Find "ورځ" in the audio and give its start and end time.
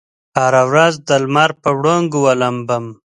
0.69-0.93